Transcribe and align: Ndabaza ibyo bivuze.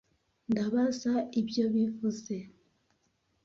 Ndabaza 0.51 1.13
ibyo 1.39 1.65
bivuze. 1.73 2.35